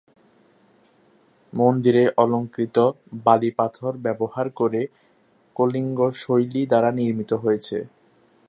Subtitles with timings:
[1.53, 2.77] মন্দিরে অলঙ্কৃত
[3.25, 4.81] বালি পাথর ব্যবহার করে
[5.55, 7.77] কলিঙ্গ শৈলী দ্বারা নির্মিত হয়েছে।